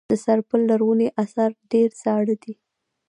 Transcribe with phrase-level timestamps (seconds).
[0.09, 2.53] د سرپل لرغوني اثار ډیر زاړه دي